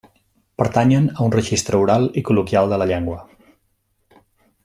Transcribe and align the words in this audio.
Pertanyen 0.61 1.03
a 1.09 1.25
un 1.29 1.33
registre 1.35 1.81
oral 1.83 2.09
i 2.21 2.25
col·loquial 2.31 2.73
de 2.73 2.81
la 2.85 2.89
llengua. 2.93 3.21